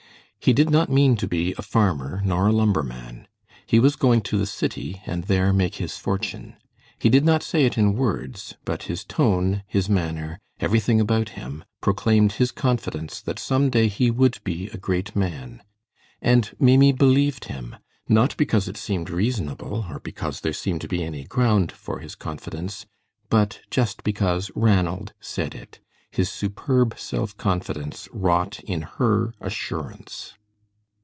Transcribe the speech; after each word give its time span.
He 0.43 0.53
did 0.53 0.71
not 0.71 0.89
mean 0.89 1.17
to 1.17 1.27
be 1.27 1.53
a 1.55 1.61
farmer 1.61 2.19
nor 2.25 2.47
a 2.47 2.51
lumberman. 2.51 3.27
He 3.67 3.79
was 3.79 3.95
going 3.95 4.21
to 4.21 4.39
the 4.39 4.47
city, 4.47 5.03
and 5.05 5.25
there 5.25 5.53
make 5.53 5.75
his 5.75 5.97
fortune. 5.97 6.55
He 6.97 7.11
did 7.11 7.23
not 7.23 7.43
say 7.43 7.63
it 7.67 7.77
in 7.77 7.93
words, 7.93 8.55
but 8.65 8.81
his 8.89 9.03
tone, 9.03 9.61
his 9.67 9.87
manner, 9.87 10.39
everything 10.59 10.99
about 10.99 11.29
him, 11.37 11.63
proclaimed 11.79 12.31
his 12.33 12.51
confidence 12.51 13.21
that 13.21 13.37
some 13.37 13.69
day 13.69 13.87
he 13.87 14.09
would 14.09 14.39
be 14.43 14.67
a 14.73 14.77
great 14.79 15.15
man. 15.15 15.61
And 16.23 16.49
Maimie 16.59 16.93
believed 16.93 17.45
him, 17.45 17.75
not 18.09 18.35
because 18.35 18.67
it 18.67 18.77
seemed 18.77 19.11
reasonable, 19.11 19.85
or 19.91 19.99
because 19.99 20.41
there 20.41 20.53
seemed 20.53 20.81
to 20.81 20.87
be 20.87 21.03
any 21.03 21.23
ground 21.23 21.71
for 21.71 21.99
his 21.99 22.15
confidence, 22.15 22.87
but 23.29 23.59
just 23.69 24.03
because 24.03 24.49
Ranald 24.55 25.13
said 25.19 25.53
it. 25.53 25.79
His 26.13 26.29
superb 26.29 26.95
self 26.97 27.37
confidence 27.37 28.09
wrought 28.11 28.59
in 28.65 28.81
her 28.81 29.33
assurance. 29.39 30.33